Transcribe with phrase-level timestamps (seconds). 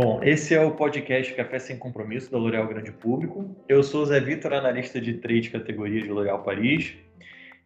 [0.00, 3.56] Bom, esse é o podcast Café Sem Compromisso da L'Oréal Grande Público.
[3.68, 6.94] Eu sou Zé Vitor, analista de trade categoria de L'Oréal Paris.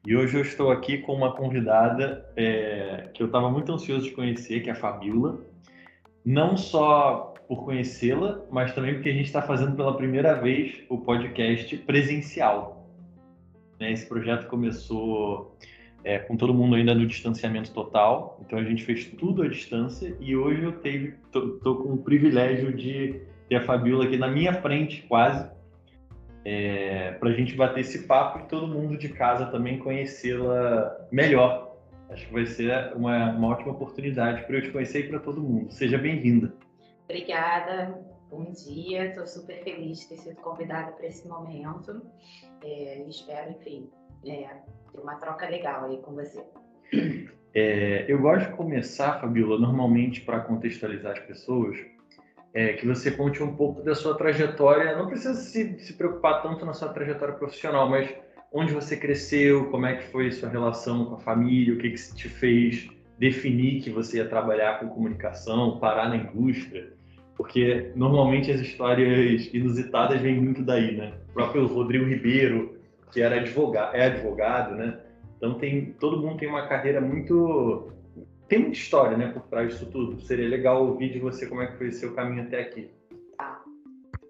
[0.07, 4.13] E hoje eu estou aqui com uma convidada é, que eu estava muito ansioso de
[4.13, 5.45] conhecer, que é a Fabiola.
[6.25, 10.97] Não só por conhecê-la, mas também porque a gente está fazendo pela primeira vez o
[10.97, 12.89] podcast presencial.
[13.79, 15.55] Né, esse projeto começou
[16.05, 20.17] é, com todo mundo ainda no distanciamento total, então a gente fez tudo à distância
[20.21, 24.29] e hoje eu teve, tô, tô com o privilégio de ter a Fabiola aqui na
[24.29, 25.49] minha frente, quase,
[26.45, 31.77] é, para a gente bater esse papo e todo mundo de casa também conhecê-la melhor.
[32.11, 35.41] Acho que vai ser uma, uma ótima oportunidade para eu te conhecer e para todo
[35.41, 35.73] mundo.
[35.73, 36.53] Seja bem-vinda.
[37.05, 37.99] Obrigada,
[38.29, 39.07] bom dia.
[39.07, 42.03] Estou super feliz de ter sido convidada para esse momento.
[42.63, 43.89] É, espero, enfim,
[44.25, 44.49] é,
[45.01, 46.45] uma troca legal aí com você.
[47.55, 51.77] É, eu gosto de começar, Fabiola, normalmente para contextualizar as pessoas,
[52.55, 54.97] é, que você conte um pouco da sua trajetória.
[54.97, 58.09] Não precisa se, se preocupar tanto na sua trajetória profissional, mas
[58.53, 62.15] onde você cresceu, como é que foi sua relação com a família, o que, que
[62.15, 66.93] te fez definir que você ia trabalhar com comunicação, parar na indústria,
[67.37, 71.13] porque normalmente as histórias inusitadas vêm muito daí, né?
[71.31, 72.82] O próprio Rodrigo Ribeiro,
[73.13, 75.01] que era advogado, é advogado, né?
[75.37, 77.93] Então tem todo mundo tem uma carreira muito
[78.49, 80.21] tem muita história, né, por trás disso tudo.
[80.21, 82.91] Seria legal ouvir de você como é que foi o seu caminho até aqui.
[83.37, 83.65] Tá.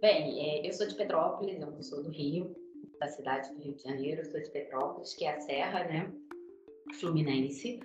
[0.00, 2.55] Bem, é, eu sou de Petrópolis, eu sou do Rio,
[3.00, 6.08] da cidade do Rio de Janeiro, eu sou de Petrópolis, que é a Serra, né,
[7.00, 7.80] Fluminense.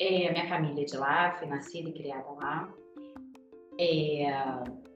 [0.00, 2.72] É, minha família é de lá, fui nascida e criada lá.
[3.78, 4.24] É,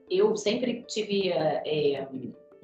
[0.09, 2.07] eu sempre tive é,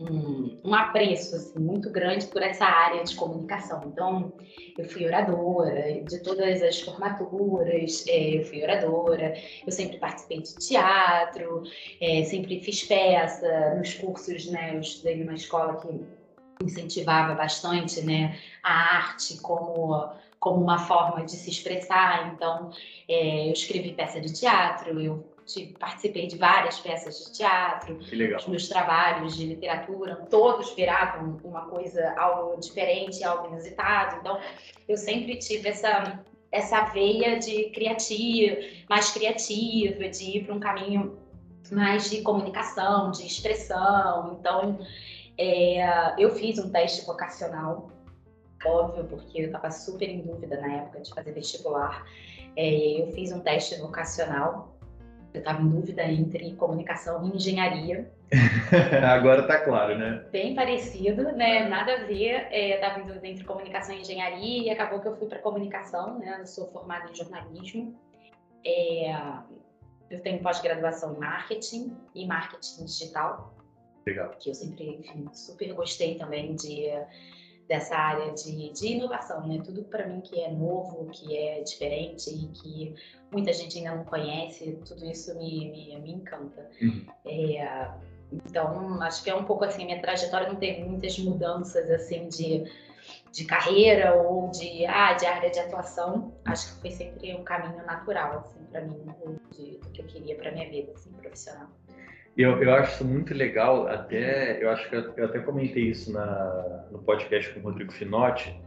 [0.09, 3.82] um, um apreço assim, muito grande por essa área de comunicação.
[3.86, 4.34] Então,
[4.78, 9.34] eu fui oradora de todas as formaturas, é, eu fui oradora,
[9.66, 11.64] eu sempre participei de teatro,
[12.02, 14.76] é, sempre fiz peça nos cursos, né?
[14.76, 21.32] Eu estudei numa escola que incentivava bastante, né, a arte como como uma forma de
[21.32, 22.33] se expressar.
[22.33, 22.70] Então,
[23.08, 25.23] é, eu escrevi peça de teatro, eu
[25.80, 27.98] participei de várias peças de teatro.
[27.98, 28.39] Que legal.
[28.39, 34.17] Os meus trabalhos de literatura, todos viravam uma coisa, algo diferente, algo inusitado.
[34.20, 34.39] Então,
[34.87, 41.17] eu sempre tive essa essa veia de criativa, mais criativa, de ir para um caminho
[41.71, 44.37] mais de comunicação, de expressão.
[44.39, 44.80] Então,
[45.36, 47.89] é, eu fiz um teste vocacional,
[48.64, 52.05] óbvio, porque eu estava super em dúvida na época de fazer vestibular.
[52.55, 54.73] É, eu fiz um teste vocacional
[55.33, 58.11] eu estava em dúvida entre comunicação e engenharia.
[59.11, 60.26] Agora está claro, né?
[60.32, 61.67] Bem parecido, né?
[61.67, 62.48] Nada a ver.
[62.52, 66.20] É, estava em dúvida entre comunicação e engenharia e acabou que eu fui para comunicação,
[66.20, 66.38] né?
[66.39, 67.99] Eu sou formada em jornalismo.
[68.66, 69.11] É,
[70.10, 73.55] eu tenho pós-graduação em marketing e marketing digital.
[74.05, 74.30] Legal.
[74.39, 76.89] Que eu sempre, enfim, super gostei também de
[77.68, 79.62] dessa área de, de inovação, né?
[79.64, 82.96] Tudo para mim que é novo, que é diferente e que
[83.32, 86.70] muita gente ainda não conhece, tudo isso me, me, me encanta.
[86.82, 87.06] Uhum.
[87.26, 87.92] É,
[88.32, 92.64] então, acho que é um pouco assim, minha trajetória não teve muitas mudanças assim de,
[93.32, 96.34] de carreira ou de, ah, de área de atuação.
[96.45, 99.06] Acho que foi sempre um caminho natural, assim, para mim,
[99.52, 101.70] de, do que eu queria para minha vida, assim, profissional.
[102.36, 106.88] Eu, eu acho isso muito legal, até eu acho que eu até comentei isso na,
[106.92, 108.60] no podcast com o Rodrigo Finotti,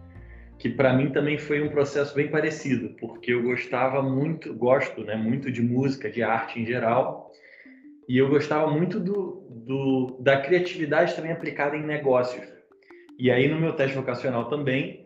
[0.57, 5.17] que para mim também foi um processo bem parecido, porque eu gostava muito, gosto né,
[5.17, 7.33] muito de música, de arte em geral,
[8.09, 12.47] e eu gostava muito do, do, da criatividade também aplicada em negócios.
[13.19, 15.06] E aí no meu teste vocacional também,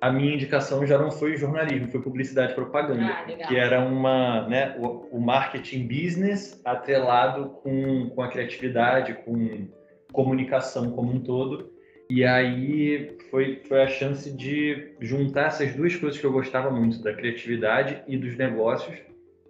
[0.00, 4.48] a minha indicação já não foi jornalismo, foi publicidade e propaganda, ah, que era uma,
[4.48, 9.68] né, o, o, marketing business atrelado com, com a criatividade, com
[10.12, 11.70] comunicação como um todo.
[12.08, 17.02] E aí foi, foi a chance de juntar essas duas coisas que eu gostava muito,
[17.02, 18.96] da criatividade e dos negócios.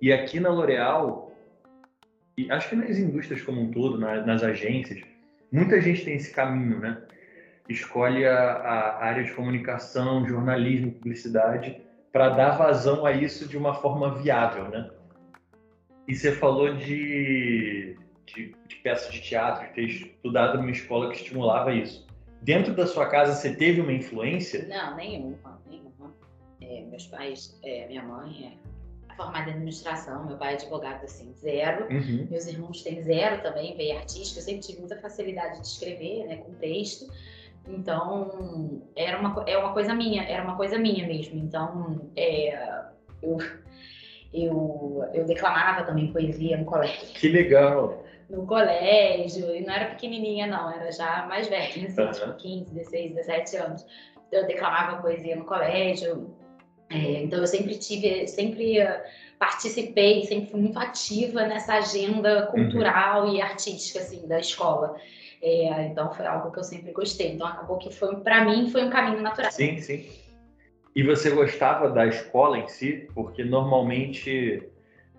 [0.03, 1.33] E aqui na L'Oréal,
[2.37, 5.01] e acho que nas indústrias como um todo, na, nas agências,
[5.53, 7.01] muita gente tem esse caminho, né?
[7.69, 11.81] Escolhe a, a área de comunicação, jornalismo, publicidade,
[12.13, 14.91] para dar vazão a isso de uma forma viável, né?
[16.09, 17.97] E você falou de,
[18.27, 22.07] de, de peças de teatro, de ter estudado numa escola que estimulava isso.
[22.43, 24.67] Dentro da sua casa, você teve uma influência?
[24.67, 26.13] Não, nenhuma, nenhuma.
[26.61, 31.33] É, meus pais, é, minha mãe é formada em administração, meu pai é advogado, assim,
[31.35, 31.85] zero.
[31.93, 32.27] Uhum.
[32.31, 34.41] Meus irmãos têm zero também, veio artística.
[34.41, 37.07] Eu sempre tive muita facilidade de escrever, né, com texto.
[37.71, 41.39] Então, era uma, é uma coisa minha, era uma coisa minha mesmo.
[41.39, 42.83] Então, é,
[43.23, 43.39] eu,
[44.33, 47.09] eu, eu declamava também poesia no colégio.
[47.15, 48.05] Que legal!
[48.31, 52.13] no colégio, e não era pequenininha, não, era já mais velha, assim, Aham.
[52.13, 53.87] tipo 15, 16, 17 anos.
[54.31, 56.33] Eu declamava poesia no colégio,
[56.91, 59.05] é, então eu sempre tive, sempre eh,
[59.39, 64.97] participei, sempre fui muito ativa nessa agenda cultural e artística, assim, da escola.
[65.43, 67.33] É, então foi algo que eu sempre gostei.
[67.33, 69.51] Então acabou que foi, para mim, foi um caminho natural.
[69.51, 70.09] Sim, sim.
[70.95, 73.09] E você gostava da escola em si?
[73.15, 74.63] Porque normalmente,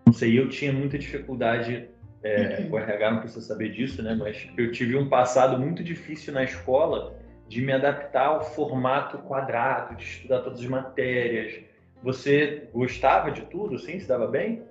[0.06, 1.90] não sei, eu tinha muita dificuldade,
[2.24, 4.14] é, o RH não precisa saber disso, né?
[4.14, 7.18] Mas eu tive um passado muito difícil na escola
[7.48, 11.64] de me adaptar ao formato quadrado, de estudar todas as matérias.
[12.04, 14.00] Você gostava de tudo, sim?
[14.00, 14.64] Se dava bem?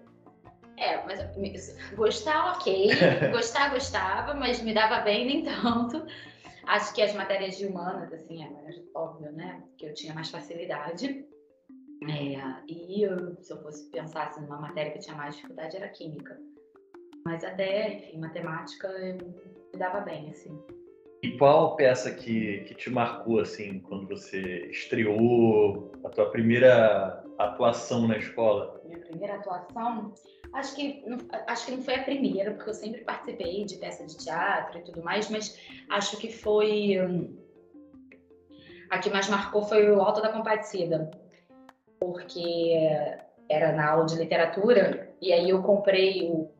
[0.80, 1.20] É, mas
[1.94, 2.88] gostar, ok.
[3.30, 6.06] Gostar, gostava, mas me dava bem nem tanto.
[6.66, 8.48] Acho que as matérias de humanas, assim, é
[8.94, 9.62] óbvio, né?
[9.76, 11.26] Que eu tinha mais facilidade.
[12.08, 15.76] É, e eu, se eu fosse pensar assim, numa matéria que eu tinha mais dificuldade,
[15.76, 16.38] era química.
[17.26, 20.58] Mas até, enfim, matemática eu me dava bem, assim.
[21.22, 24.40] E qual peça que, que te marcou, assim, quando você
[24.70, 28.80] estreou a tua primeira atuação na escola?
[28.86, 30.14] Minha primeira atuação,
[30.52, 31.04] acho que,
[31.46, 34.82] acho que não foi a primeira, porque eu sempre participei de peça de teatro e
[34.82, 35.56] tudo mais, mas
[35.88, 37.00] acho que foi.
[37.00, 37.36] hum,
[38.90, 41.10] A que mais marcou foi o Alto da Compadecida,
[41.98, 42.74] porque
[43.48, 46.50] era na aula de literatura, e aí eu comprei o,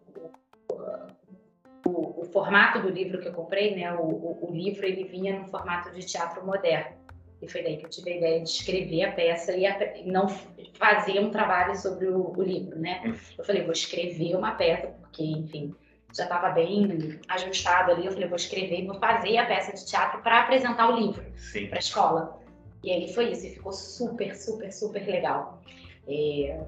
[1.87, 3.93] o, o formato do livro que eu comprei, né?
[3.95, 7.00] O, o, o livro ele vinha no formato de teatro moderno.
[7.43, 10.29] E foi daí que eu tive a ideia de escrever a peça e, a- não
[10.75, 13.15] fazer um trabalho sobre o, o livro, né?
[13.39, 15.75] Eu falei, vou escrever uma peça, porque, enfim,
[16.15, 18.07] já estava bem ajustado ali.
[18.07, 21.25] Eu falei, vou escrever e vou fazer a peça de teatro para apresentar o livro
[21.69, 22.41] para a escola.
[22.85, 25.63] E aí foi isso, e ficou super, super, super legal.
[26.09, 26.61] É,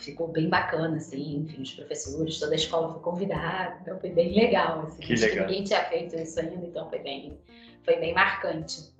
[0.00, 4.34] ficou bem bacana, assim, enfim, os professores, toda a escola foi convidada, então foi bem
[4.34, 4.80] legal.
[4.80, 5.02] Assim.
[5.02, 5.30] Que legal.
[5.30, 7.38] que ninguém tinha feito isso ainda, então foi bem,
[7.82, 8.94] foi bem marcante.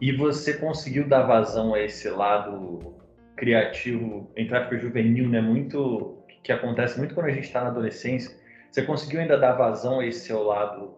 [0.00, 2.94] E você conseguiu dar vazão a esse lado
[3.36, 5.40] criativo, entre aspas, juvenil, né?
[5.40, 8.34] Muito que acontece muito quando a gente está na adolescência.
[8.70, 10.94] Você conseguiu ainda dar vazão a esse seu lado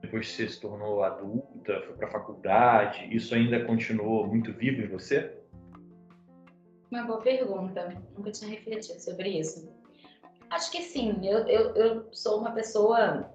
[0.00, 3.08] depois que você se tornou adulta, foi para a faculdade?
[3.14, 5.36] Isso ainda continuou muito vivo em você?
[6.90, 8.00] Uma boa pergunta.
[8.16, 9.68] Nunca tinha refletido sobre isso.
[10.50, 11.18] Acho que sim.
[11.22, 13.30] Eu, eu, eu sou uma pessoa.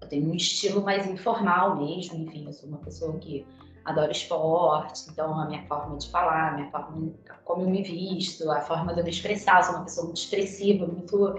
[0.00, 2.18] Eu tenho um estilo mais informal mesmo.
[2.18, 3.46] Enfim, eu sou uma pessoa que
[3.84, 5.10] adora esporte.
[5.10, 7.12] Então, a minha forma de falar, a minha forma
[7.44, 9.58] como eu me visto, a forma de eu me expressar.
[9.58, 11.38] Eu sou uma pessoa muito expressiva, muito.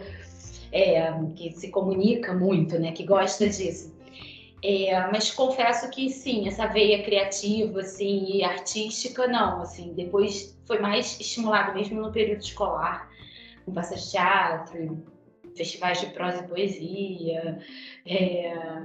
[0.72, 2.92] é, que se comunica muito, né?
[2.92, 3.96] Que gosta disso.
[4.64, 9.62] É, mas confesso que sim, essa veia criativa assim, e artística, não.
[9.62, 13.10] Assim, depois foi mais estimulado mesmo no período escolar,
[13.64, 15.06] com peças teatro,
[15.56, 17.60] festivais de prosa e poesia.
[18.06, 18.84] é,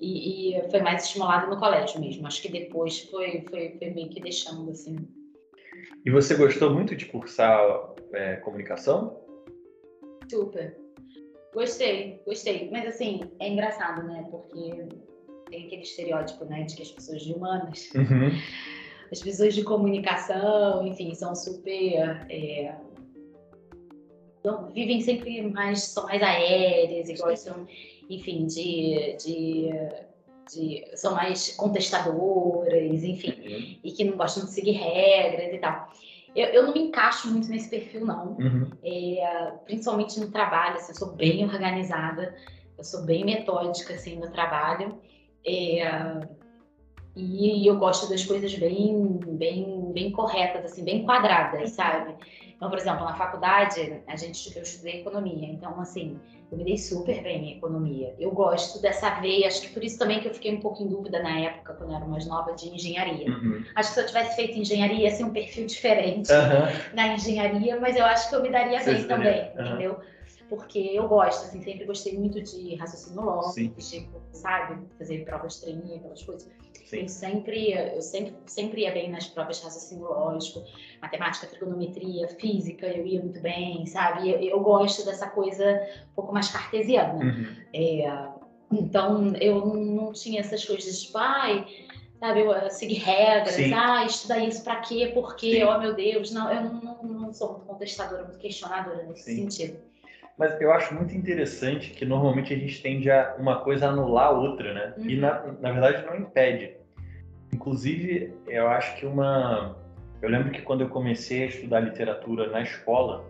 [0.00, 2.26] e, e foi mais estimulado no colégio mesmo.
[2.26, 4.96] Acho que depois foi, foi, foi meio que deixando assim.
[6.04, 7.60] E você gostou muito de cursar
[8.12, 9.20] é, comunicação?
[10.30, 10.76] Super.
[11.52, 12.70] Gostei, gostei.
[12.70, 14.26] Mas assim, é engraçado, né?
[14.30, 14.86] Porque
[15.50, 18.30] tem aquele estereótipo, né, de que as pessoas de humanas Uhum.
[19.10, 22.26] as pessoas de comunicação, enfim, são super.
[22.28, 22.76] é,
[24.72, 27.66] vivem sempre mais, são mais aéreas e gostam,
[28.08, 29.70] enfim, de, de,
[30.50, 35.90] de- são mais contestadoras, enfim, e que não gostam de seguir regras e tal.
[36.34, 38.36] Eu, eu não me encaixo muito nesse perfil, não.
[38.38, 38.70] Uhum.
[38.82, 42.34] É, principalmente no trabalho, assim, eu sou bem organizada,
[42.76, 44.98] eu sou bem metódica assim, no trabalho.
[45.44, 45.82] É,
[47.16, 52.14] e eu gosto das coisas bem, bem, bem corretas, assim, bem quadradas, sabe?
[52.58, 56.18] Então, por exemplo, na faculdade, a gente, eu estudei economia, então, assim,
[56.50, 58.12] eu me dei super bem em economia.
[58.18, 60.88] Eu gosto dessa veia, acho que por isso também que eu fiquei um pouco em
[60.88, 63.28] dúvida na época, quando eu era mais nova, de engenharia.
[63.28, 63.62] Uhum.
[63.76, 66.68] Acho que se eu tivesse feito engenharia, ia ser um perfil diferente Aham.
[66.94, 69.68] na engenharia, mas eu acho que eu me daria Você bem também, aham.
[69.68, 70.00] entendeu?
[70.48, 74.82] Porque eu gosto, assim, sempre gostei muito de raciocínio lógico, tipo, sabe?
[74.96, 76.48] Fazer provas de treininho, aquelas coisas.
[76.88, 77.02] Sim.
[77.02, 80.64] Eu sempre, eu sempre, sempre ia bem nas provas de raciocínio lógico,
[81.02, 84.30] matemática, trigonometria, física, eu ia muito bem, sabe?
[84.30, 87.22] Eu, eu gosto dessa coisa um pouco mais cartesiana.
[87.22, 87.56] Uhum.
[87.74, 88.28] É,
[88.72, 91.66] então, eu não, tinha essas coisas de pai,
[92.18, 93.72] sabe, eu seguir regras, Sim.
[93.74, 95.64] ah, estudar isso pra quê, por quê, Sim.
[95.64, 99.50] oh meu Deus, não, eu não, não, não sou muito contestadora, muito questionadora nesse Sim.
[99.50, 99.87] sentido.
[100.38, 104.30] Mas eu acho muito interessante que normalmente a gente tende a uma coisa anular a
[104.30, 104.94] outra, né?
[104.98, 105.20] E Uhum.
[105.20, 106.76] na, na verdade não impede.
[107.52, 109.76] Inclusive, eu acho que uma.
[110.22, 113.24] Eu lembro que quando eu comecei a estudar literatura na escola,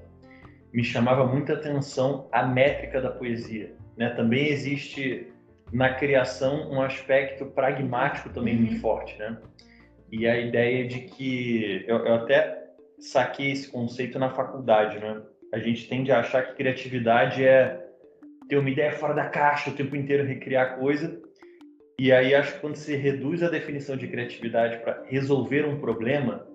[0.72, 3.74] me chamava muita atenção a métrica da poesia.
[3.96, 5.26] né, também existe
[5.72, 8.62] na criação um aspecto pragmático também uhum.
[8.62, 9.38] muito forte, né?
[10.10, 15.22] E a ideia de que eu, eu até saquei esse conceito na faculdade, né?
[15.52, 17.84] A gente tende a achar que criatividade é
[18.48, 21.20] ter uma ideia fora da caixa o tempo inteiro, recriar coisa.
[21.98, 26.46] E aí acho que quando você reduz a definição de criatividade para resolver um problema,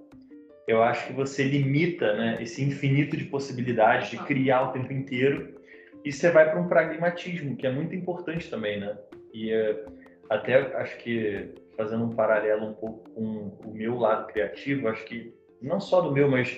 [0.67, 5.59] eu acho que você limita né, esse infinito de possibilidades de criar o tempo inteiro
[6.05, 8.97] e você vai para um pragmatismo, que é muito importante também, né?
[9.33, 9.85] E é,
[10.29, 15.33] até acho que fazendo um paralelo um pouco com o meu lado criativo, acho que
[15.61, 16.55] não só do meu, mas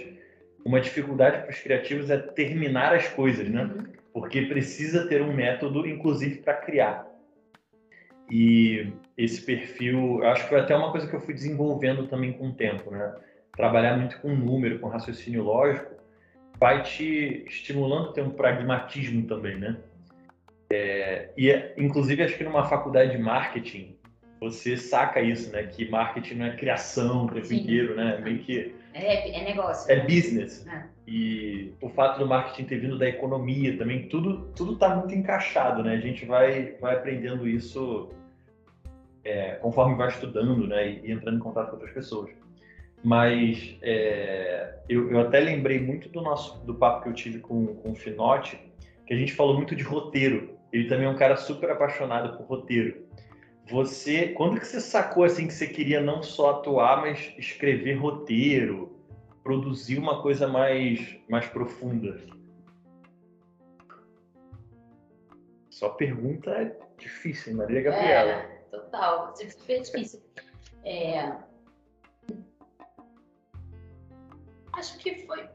[0.65, 3.63] uma dificuldade para os criativos é terminar as coisas, né?
[3.63, 3.85] Uhum.
[4.11, 7.07] Porque precisa ter um método, inclusive, para criar.
[8.29, 12.49] E esse perfil, acho que foi até uma coisa que eu fui desenvolvendo também com
[12.49, 13.13] o tempo, né?
[13.55, 15.93] Trabalhar muito com número, com raciocínio lógico,
[16.59, 19.77] vai te estimulando a ter um pragmatismo também, né?
[20.71, 23.95] É, e, inclusive, acho que numa faculdade de marketing,
[24.39, 25.63] você saca isso, né?
[25.63, 27.61] Que marketing não é criação o tempo Sim.
[27.61, 28.19] inteiro, né?
[28.23, 28.75] Meio que...
[28.93, 29.91] É, é negócio.
[29.91, 30.65] É business.
[30.67, 30.83] É.
[31.07, 35.83] E o fato do marketing ter vindo da economia também, tudo tudo está muito encaixado,
[35.83, 35.93] né?
[35.93, 38.09] A gente vai, vai aprendendo isso
[39.23, 40.89] é, conforme vai estudando, né?
[40.89, 42.29] E, e entrando em contato com outras pessoas
[43.05, 47.67] mas é, eu, eu, até lembrei muito do nosso do papo que eu tive com,
[47.67, 48.59] com o Finote,
[49.05, 50.57] que a gente falou muito de roteiro.
[50.73, 53.05] Ele também é um cara super apaixonado por roteiro.
[53.67, 58.99] Você, quando que você sacou assim que você queria não só atuar, mas escrever roteiro,
[59.43, 62.19] produzir uma coisa mais mais profunda?
[65.69, 68.31] Só pergunta é difícil, Maria Gabriela.
[68.31, 70.21] É, total, super difícil.
[70.83, 71.35] É,
[74.75, 75.47] Acho que foi.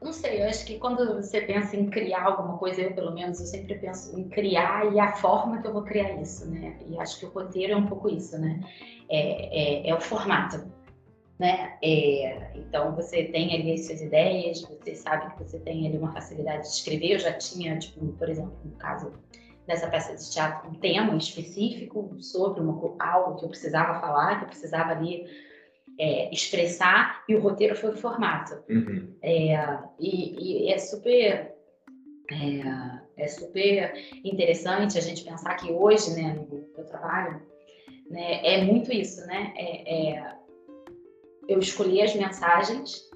[0.00, 3.40] Não sei, eu acho que quando você pensa em criar alguma coisa, eu pelo menos,
[3.40, 6.78] eu sempre penso em criar e a forma que eu vou criar isso, né?
[6.86, 8.60] E acho que o roteiro é um pouco isso, né?
[9.08, 10.64] É, é, é o formato,
[11.36, 11.76] né?
[11.82, 16.12] É, então você tem ali as suas ideias, você sabe que você tem ali uma
[16.12, 17.14] facilidade de escrever.
[17.14, 19.12] Eu já tinha, tipo, por exemplo, no caso
[19.66, 24.44] dessa peça de teatro, um tema específico sobre uma, algo que eu precisava falar, que
[24.44, 25.26] eu precisava ali
[25.98, 28.62] é, expressar e o roteiro foi o formato.
[28.68, 29.14] Uhum.
[29.20, 31.54] É, e, e, é super
[32.30, 37.42] é, é, super interessante a gente pensar que hoje, né, no meu trabalho,
[38.08, 39.52] né, é muito isso, né?
[39.56, 40.38] É, é,
[41.48, 43.08] eu escolhi as mensagens,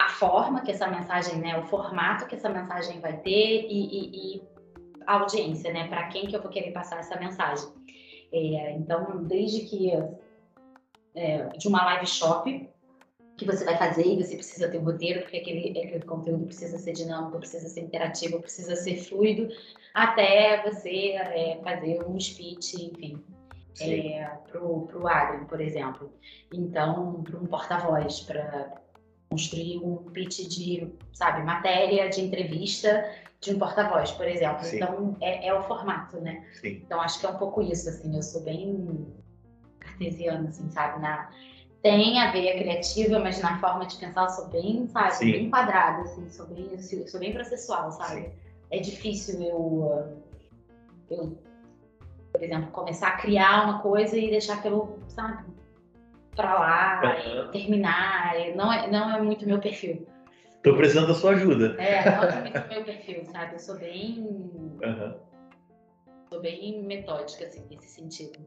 [0.00, 4.36] a forma que essa mensagem, né, o formato que essa mensagem vai ter e, e,
[4.36, 4.42] e
[5.06, 7.68] a audiência, né, para quem que eu vou querer passar essa mensagem.
[8.32, 9.92] É, então, desde que
[11.14, 12.68] é, de uma live shop
[13.36, 16.78] que você vai fazer e você precisa ter um roteiro, porque aquele, aquele conteúdo precisa
[16.78, 19.48] ser dinâmico, precisa ser interativo, precisa ser fluido,
[19.94, 23.22] até você é, fazer um speech, enfim,
[23.80, 26.12] é, para o agro, por exemplo.
[26.52, 28.82] Então, para um porta-voz, para
[29.30, 34.62] construir um pitch de, sabe, matéria de entrevista de um porta-voz, por exemplo.
[34.62, 34.76] Sim.
[34.76, 36.46] Então, é, é, o formato, né?
[36.60, 36.82] Sim.
[36.84, 39.06] Então, acho que é um pouco isso, assim, eu sou bem
[39.92, 41.00] cartesiana, assim, sabe?
[41.00, 41.30] Na,
[41.82, 45.32] tem a veia criativa, mas na forma de pensar eu sou bem, sabe, Sim.
[45.32, 48.22] bem quadrada, assim, sou bem, sou bem processual, sabe?
[48.22, 48.32] Sim.
[48.70, 50.22] É difícil eu,
[51.10, 51.38] eu,
[52.32, 55.44] por exemplo, começar a criar uma coisa e deixar aquilo, sabe,
[56.34, 57.50] pra lá, uhum.
[57.50, 58.34] terminar.
[58.56, 60.06] Não é, não é muito meu perfil.
[60.62, 61.74] Tô precisando da sua ajuda.
[61.82, 63.54] É, não é muito meu perfil, sabe?
[63.54, 64.20] Eu sou bem.
[64.20, 65.14] Uhum.
[66.30, 68.38] Sou bem metódica, assim, nesse sentido.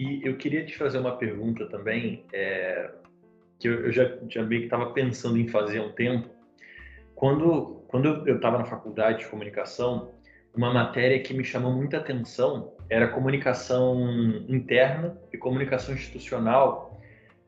[0.00, 2.90] E eu queria te fazer uma pergunta também, é,
[3.58, 6.26] que eu, eu, já, já meio que estava pensando em fazer há um tempo.
[7.14, 10.14] Quando, quando eu estava na faculdade de comunicação,
[10.56, 16.98] uma matéria que me chamou muita atenção era comunicação interna e comunicação institucional,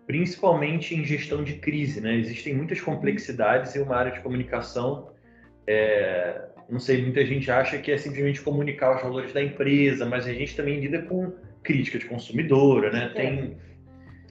[0.07, 2.03] principalmente em gestão de crise.
[2.03, 2.17] Né?
[2.17, 5.11] Existem muitas complexidades em uma área de comunicação.
[5.67, 10.27] É, não sei, muita gente acha que é simplesmente comunicar os valores da empresa, mas
[10.27, 13.09] a gente também lida com crítica de consumidora, né?
[13.14, 13.57] Tem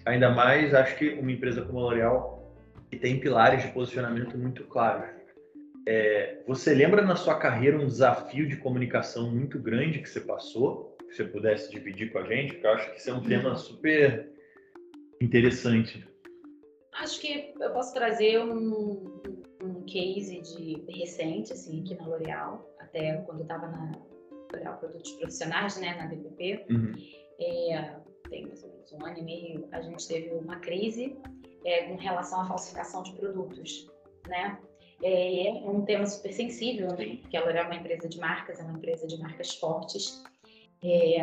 [0.06, 2.42] ainda mais, acho que uma empresa como a L'Oréal
[2.90, 5.10] que tem pilares de posicionamento muito claros.
[5.88, 10.96] É, você lembra na sua carreira um desafio de comunicação muito grande que você passou?
[11.00, 12.54] Que você pudesse dividir com a gente?
[12.54, 14.30] Porque eu acho que isso é um tema super
[15.22, 16.06] interessante.
[16.94, 19.22] Acho que eu posso trazer um,
[19.64, 23.92] um case de recente, assim, aqui na L'Oréal, até quando eu estava na
[24.54, 26.66] L'Oréal Produtos Profissionais, né, na DPP.
[26.70, 26.94] Uhum
[27.42, 27.96] é,
[28.30, 31.18] tem mais ou menos um ano e meio, a gente teve uma crise
[31.66, 33.90] é, com relação à falsificação de produtos,
[34.28, 34.58] né?
[35.04, 37.18] É, é um tema super sensível, né?
[37.22, 40.24] Porque ela é uma empresa de marcas, é uma empresa de marcas fortes.
[40.84, 41.18] É,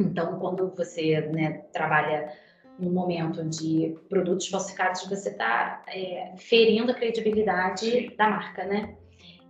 [0.00, 2.32] então, quando você né, trabalha
[2.78, 8.96] num momento de produtos falsificados, você está é, ferindo a credibilidade da marca, né?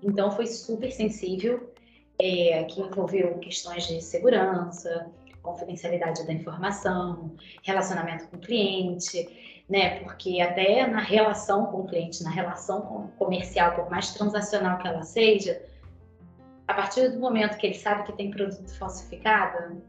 [0.03, 1.74] Então, foi super sensível,
[2.19, 5.11] é, que envolveu questões de segurança,
[5.43, 10.01] confidencialidade da informação, relacionamento com o cliente, né?
[10.01, 15.03] Porque até na relação com o cliente, na relação comercial, por mais transacional que ela
[15.03, 15.63] seja,
[16.67, 19.83] a partir do momento que ele sabe que tem produto falsificado,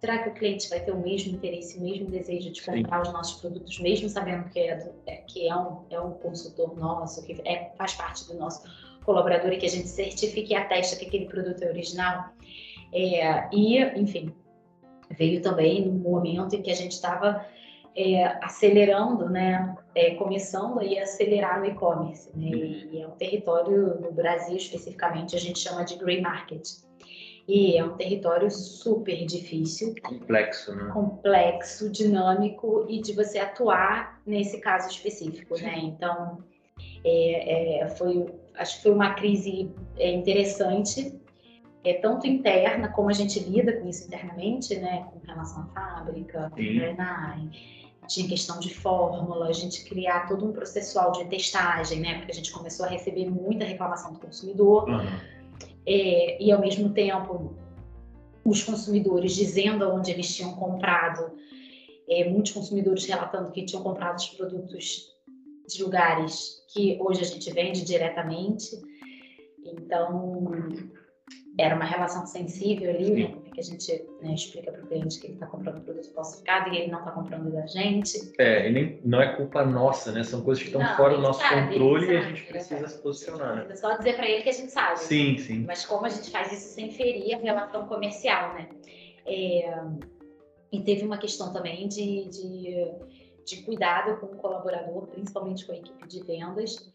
[0.00, 3.08] será que o cliente vai ter o mesmo interesse, o mesmo desejo de comprar Sim.
[3.08, 6.76] os nossos produtos, mesmo sabendo que é, do, é, que é, um, é um consultor
[6.76, 8.62] nosso, que é, faz parte do nosso
[9.08, 12.26] colaborador e que a gente certifique e atesta que aquele produto é original?
[12.92, 14.34] É, e, enfim,
[15.10, 17.46] veio também no momento em que a gente estava
[17.96, 22.30] é, acelerando, né, é, começando a acelerar o e-commerce.
[22.36, 26.68] Né, e é um território, no Brasil especificamente, a gente chama de grey market.
[27.48, 29.94] E é um território super difícil.
[30.02, 30.90] Complexo, né?
[30.92, 35.64] Complexo, dinâmico e de você atuar nesse caso específico, Sim.
[35.64, 35.78] né?
[35.78, 36.44] Então,
[37.02, 38.26] é, é, foi,
[38.58, 41.18] acho que foi uma crise é, interessante,
[41.84, 45.06] é, tanto interna, como a gente lida com isso internamente, né?
[45.12, 46.56] Com relação à fábrica, com
[48.06, 52.16] tinha questão de fórmula, a gente criar todo um processual de testagem, né?
[52.16, 54.88] Porque a gente começou a receber muita reclamação do consumidor.
[54.88, 55.38] Uhum
[55.88, 57.56] é, e ao mesmo tempo
[58.44, 61.32] os consumidores dizendo onde eles tinham comprado,
[62.08, 65.06] é, muitos consumidores relatando que tinham comprado os produtos
[65.66, 68.70] de lugares que hoje a gente vende diretamente.
[69.64, 70.52] Então,
[71.58, 73.26] era uma relação sensível ali, né?
[73.34, 76.12] Como é que a gente né, explica para o cliente que ele está comprando produto
[76.12, 78.32] falsificado e ele não está comprando da gente.
[78.38, 80.22] É, e nem, não é culpa nossa, né?
[80.22, 83.02] São coisas que estão não, fora do nosso sabe, controle e a gente precisa se
[83.02, 83.56] posicionar.
[83.56, 83.66] Né?
[83.70, 85.00] É só dizer para ele que a gente sabe.
[85.00, 85.64] Sim, sim.
[85.66, 88.68] Mas como a gente faz isso sem ferir a relação comercial, né?
[89.26, 89.82] É,
[90.70, 92.86] e teve uma questão também de, de,
[93.48, 96.92] de cuidado com o colaborador, principalmente com a equipe de vendas,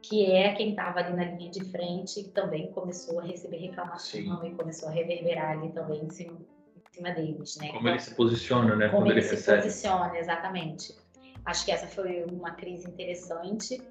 [0.00, 4.20] que é quem estava ali na linha de frente e também começou a receber reclamação
[4.20, 4.46] Sim.
[4.46, 6.38] e começou a reverberar ali também em cima,
[6.76, 7.68] em cima deles, né?
[7.68, 8.88] Como então, ele se posiciona, né?
[8.88, 9.62] Como Quando ele, ele se recebe.
[9.62, 10.94] posiciona, exatamente.
[11.44, 13.82] Acho que essa foi uma crise interessante.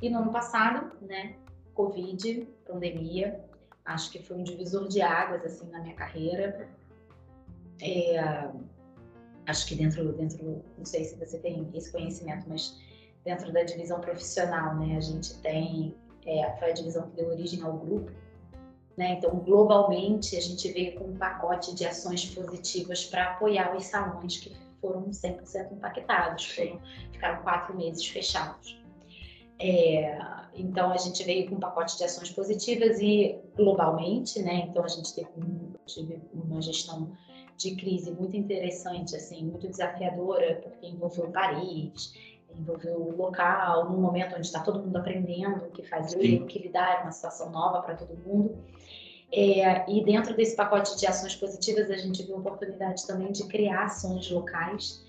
[0.00, 1.36] E no ano passado, né?
[1.74, 3.44] Covid, pandemia,
[3.84, 6.68] acho que foi um divisor de águas assim na minha carreira.
[7.80, 8.48] É,
[9.48, 12.78] acho que dentro, dentro, não sei se você tem esse conhecimento, mas
[13.24, 14.96] dentro da divisão profissional, né?
[14.96, 18.12] A gente tem, é, foi a divisão que deu origem ao grupo,
[18.96, 19.14] né?
[19.14, 24.38] Então, globalmente, a gente veio com um pacote de ações positivas para apoiar os salões
[24.38, 26.80] que foram 100% impactados, foram,
[27.10, 28.78] ficaram quatro meses fechados.
[29.60, 30.18] É,
[30.54, 34.66] então, a gente veio com um pacote de ações positivas e globalmente, né?
[34.68, 35.28] Então, a gente teve,
[35.86, 37.16] teve uma gestão
[37.58, 42.14] de crise muito interessante, assim, muito desafiadora, porque envolveu Paris,
[42.56, 46.42] envolver o local, num momento onde está todo mundo aprendendo o que fazer, Sim.
[46.42, 48.56] o que lidar, uma situação nova para todo mundo.
[49.30, 53.46] É, e dentro desse pacote de ações positivas, a gente viu a oportunidade também de
[53.48, 55.04] criar ações locais.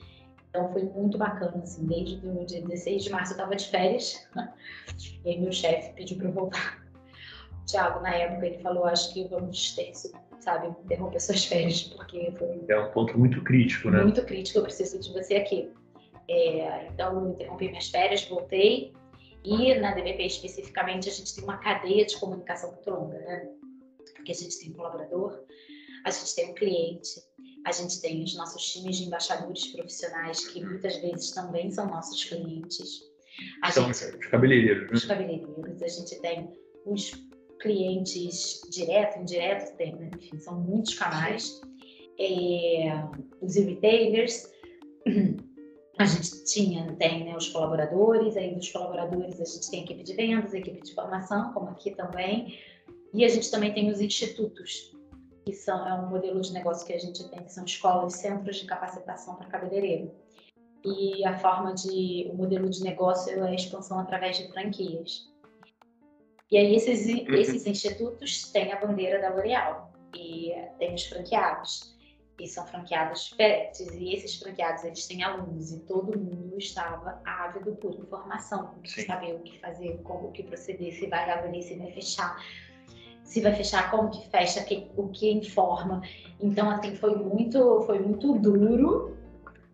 [0.50, 4.28] Então foi muito bacana, assim, desde o dia 16 de março eu estava de férias,
[5.24, 6.79] e aí meu chefe pediu para eu voltar.
[7.70, 9.92] Tiago, na época, ele falou, acho que vamos ter,
[10.40, 12.66] sabe, interromper suas férias, porque foi...
[12.68, 14.02] É um ponto muito crítico, né?
[14.02, 15.72] Muito crítico, eu preciso de você aqui.
[16.28, 18.94] É, então, interrompi minhas férias, voltei.
[19.44, 23.50] E na DBP especificamente, a gente tem uma cadeia de comunicação muito longa, né?
[24.16, 25.40] Porque a gente tem um colaborador,
[26.06, 27.10] a gente tem um cliente,
[27.66, 32.24] a gente tem os nossos times de embaixadores profissionais, que muitas vezes também são nossos
[32.26, 33.02] clientes.
[33.64, 34.94] A são gente, os cabeleireiros, né?
[34.94, 35.82] Os cabeleireiros.
[35.82, 36.52] A gente tem
[36.86, 37.29] os
[37.60, 40.10] clientes direto, indireto, tem, né?
[40.16, 41.62] enfim, são muitos canais.
[42.20, 43.04] É,
[43.42, 44.50] os retailers
[46.00, 50.14] a gente tinha, tem né, os colaboradores, aí dos colaboradores a gente tem equipe de
[50.14, 52.58] vendas, equipe de formação, como aqui também,
[53.14, 54.96] e a gente também tem os institutos,
[55.46, 58.58] que são é um modelo de negócio que a gente tem, que são escolas, centros
[58.58, 60.10] de capacitação para cabeleireiro.
[60.86, 65.30] E a forma de, o modelo de negócio é a expansão através de franquias.
[66.52, 67.36] E aí esses, uhum.
[67.36, 71.96] esses institutos têm a bandeira da L'Oréal e tem os franqueados
[72.40, 77.76] e são franqueados diferentes e esses franqueados eles têm alunos e todo mundo estava ávido
[77.76, 79.06] por informação, Sim.
[79.06, 82.44] saber o que fazer, como que proceder, se vai abrir, se vai fechar,
[83.24, 86.02] se vai fechar, como que fecha, que, o que informa.
[86.40, 89.18] Então assim foi muito, foi muito duro,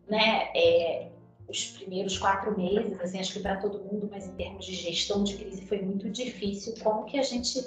[0.09, 0.49] né?
[0.55, 1.09] É,
[1.55, 5.23] os primeiros quatro meses, assim, acho que para todo mundo, mas em termos de gestão
[5.23, 6.75] de crise foi muito difícil.
[6.83, 7.65] Como que a gente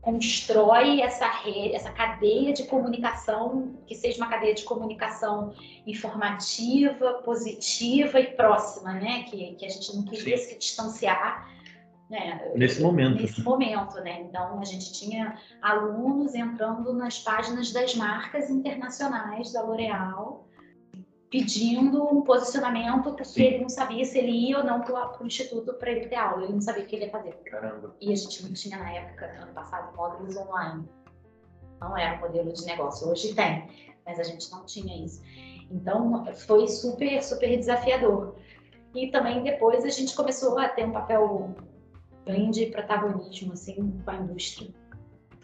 [0.00, 5.52] constrói essa rede, essa cadeia de comunicação que seja uma cadeia de comunicação
[5.86, 9.24] informativa, positiva e próxima, né?
[9.24, 10.44] Que, que a gente não queria Sim.
[10.44, 11.48] se distanciar.
[12.10, 12.52] Né?
[12.54, 13.22] Nesse momento.
[13.22, 14.22] Nesse momento, né?
[14.22, 20.46] Então a gente tinha alunos entrando nas páginas das marcas internacionais da L'Oréal
[21.32, 23.42] pedindo um posicionamento porque Sim.
[23.42, 26.44] ele não sabia se ele ia ou não para o instituto para ele ter aula,
[26.44, 27.32] ele não sabia o que ele ia fazer.
[27.46, 27.96] Caramba.
[28.02, 30.86] E a gente não tinha na época, ano passado, módulos online.
[31.80, 33.66] Não era um modelo de negócio, hoje tem,
[34.04, 35.22] mas a gente não tinha isso.
[35.70, 38.36] Então foi super, super desafiador.
[38.94, 41.56] E também depois a gente começou a ter um papel
[42.26, 44.70] bem de protagonismo assim com a indústria.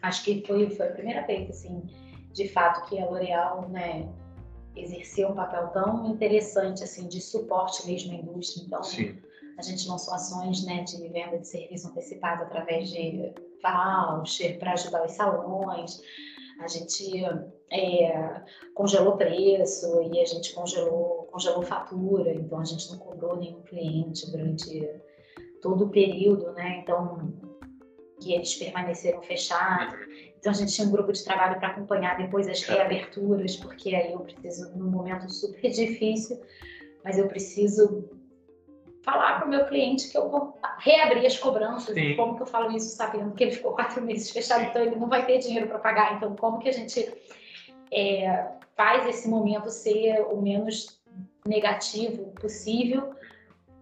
[0.03, 1.83] Acho que foi, foi a primeira vez assim,
[2.31, 4.07] de fato que a L'Oréal, né,
[4.81, 8.65] exercer um papel tão interessante assim de suporte mesmo à indústria.
[8.65, 9.19] Então, Sim.
[9.59, 15.05] a gente lançou ações né, de venda de serviço antecipado através de voucher para ajudar
[15.05, 16.01] os salões.
[16.61, 17.25] A gente
[17.71, 18.43] é,
[18.75, 24.31] congelou preço e a gente congelou, congelou fatura, então a gente não cobrou nenhum cliente
[24.31, 24.89] durante
[25.63, 26.81] todo o período, né?
[26.83, 27.33] Então,
[28.21, 29.95] que eles permaneceram fechados.
[30.39, 34.13] Então a gente tinha um grupo de trabalho para acompanhar depois as reaberturas, porque aí
[34.13, 36.41] eu preciso, num momento super difícil,
[37.05, 38.09] mas eu preciso
[39.03, 41.95] falar para o meu cliente que eu vou reabrir as cobranças.
[41.95, 42.15] Sim.
[42.15, 45.09] Como que eu falo isso sabendo que ele ficou quatro meses fechado, então ele não
[45.09, 46.17] vai ter dinheiro para pagar.
[46.17, 47.13] Então como que a gente
[47.93, 48.47] é,
[48.77, 51.01] faz esse momento ser o menos
[51.47, 53.15] negativo possível?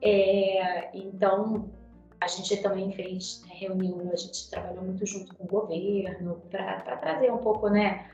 [0.00, 1.70] É, então
[2.20, 6.96] a gente também fez né, reunião, a gente trabalhou muito junto com o governo para
[6.96, 8.10] trazer um pouco, né?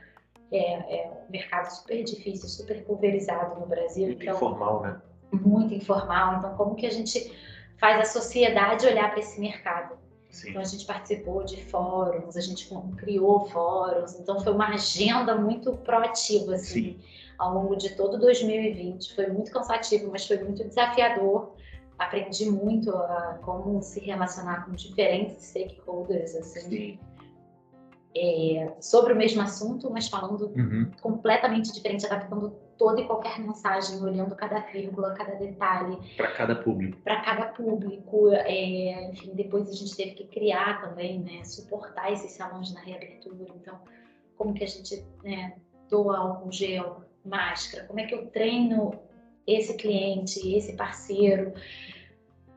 [0.51, 4.07] É, é, um mercado super difícil, super pulverizado no Brasil.
[4.07, 5.01] Muito então, informal, né?
[5.31, 6.37] Muito informal.
[6.37, 7.35] Então, como que a gente
[7.77, 9.97] faz a sociedade olhar para esse mercado?
[10.29, 10.49] Sim.
[10.49, 14.19] Então, a gente participou de fóruns, a gente criou fóruns.
[14.19, 16.99] Então, foi uma agenda muito proativa, assim, Sim.
[17.39, 19.15] ao longo de todo 2020.
[19.15, 21.55] Foi muito cansativo, mas foi muito desafiador
[21.97, 26.99] aprendi muito a como se relacionar com diferentes stakeholders, assim,
[28.15, 30.91] é, sobre o mesmo assunto, mas falando uhum.
[31.01, 35.97] completamente diferente, adaptando toda e qualquer mensagem, olhando cada vírgula, cada detalhe.
[36.15, 36.97] Para cada público.
[37.01, 38.29] Para cada público.
[38.33, 43.45] É, enfim, depois a gente teve que criar também, né, suportar esses salões na reabertura.
[43.55, 43.79] Então,
[44.37, 45.55] como que a gente né,
[45.89, 48.99] doa álcool gel, máscara, como é que eu treino
[49.45, 51.53] esse cliente, esse parceiro,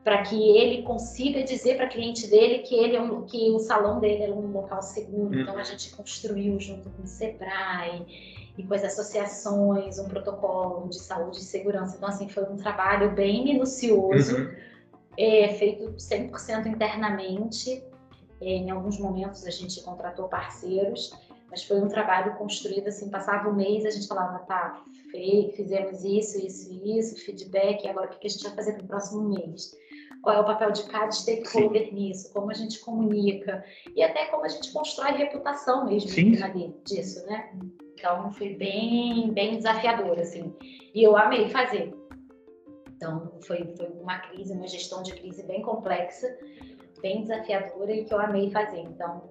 [0.07, 3.99] para que ele consiga dizer para cliente dele que ele é um, que o salão
[3.99, 5.35] dele é um local seguro.
[5.35, 5.41] Uhum.
[5.41, 10.97] Então a gente construiu junto com o Sebrae e com as associações um protocolo de
[10.97, 11.97] saúde e segurança.
[11.97, 14.55] Então assim foi um trabalho bem minucioso, uhum.
[15.17, 17.83] é, feito 100% internamente.
[18.39, 21.11] É, em alguns momentos a gente contratou parceiros,
[21.49, 24.83] mas foi um trabalho construído assim, passava um mês a gente falava, tá,
[25.55, 28.87] fizemos isso, isso e isso, feedback, agora o que a gente vai fazer para o
[28.87, 29.71] próximo mês?
[30.21, 31.95] qual é o papel de cada stakeholder Sim.
[31.95, 33.63] nisso, como a gente comunica
[33.95, 36.31] e até como a gente constrói reputação mesmo Sim.
[36.83, 37.51] disso, né?
[37.93, 40.53] Então foi bem, bem desafiador, assim.
[40.93, 41.93] E eu amei fazer.
[42.95, 46.27] Então foi, foi uma crise, uma gestão de crise bem complexa,
[47.01, 48.79] bem desafiadora e que eu amei fazer.
[48.79, 49.23] Então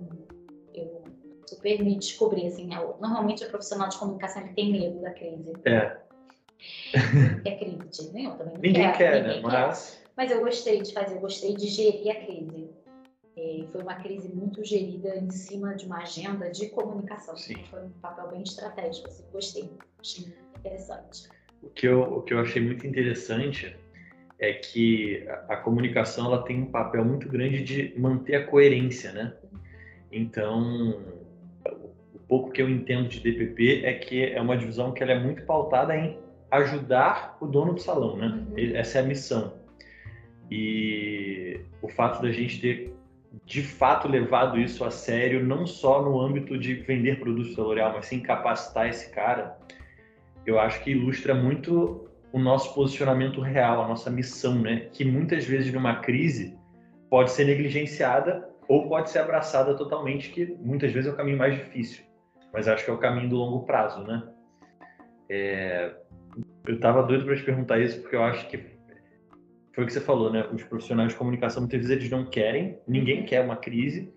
[1.46, 5.52] super me descobri, assim, eu, normalmente o profissional de comunicação ele tem medo da crise.
[5.64, 5.96] É.
[7.44, 9.28] É crise de nenhum, também não Ninguém quer, quer, né?
[9.28, 9.50] ninguém né?
[9.50, 9.66] Quer.
[9.66, 12.70] Mas mas eu gostei de fazer, eu gostei de gerir a crise.
[13.36, 17.36] É, foi uma crise muito gerida em cima de uma agenda de comunicação.
[17.36, 17.62] Sim.
[17.70, 21.28] Foi um papel bem estratégico, assim, gostei, achei interessante.
[21.62, 23.76] O que, eu, o que eu achei muito interessante
[24.38, 29.12] é que a, a comunicação ela tem um papel muito grande de manter a coerência,
[29.12, 29.36] né?
[30.10, 31.04] Então,
[32.28, 35.42] pouco que eu entendo de DPP é que é uma divisão que ela é muito
[35.44, 36.18] pautada em
[36.50, 38.26] ajudar o dono do salão, né?
[38.26, 38.74] Uhum.
[38.74, 39.54] Essa é a missão.
[40.50, 42.94] E o fato da gente ter
[43.44, 47.92] de fato levado isso a sério, não só no âmbito de vender produtos da L'Oréal,
[47.94, 49.58] mas sim capacitar esse cara,
[50.46, 54.88] eu acho que ilustra muito o nosso posicionamento real, a nossa missão, né?
[54.92, 56.56] Que muitas vezes numa crise
[57.10, 61.54] pode ser negligenciada ou pode ser abraçada totalmente, que muitas vezes é o caminho mais
[61.54, 62.04] difícil,
[62.56, 64.26] mas acho que é o caminho do longo prazo, né?
[65.28, 65.94] É...
[66.66, 68.56] Eu estava doido para te perguntar isso porque eu acho que
[69.74, 70.48] foi o que você falou, né?
[70.50, 74.10] Os profissionais de comunicação muitas vezes eles não querem, ninguém quer uma crise,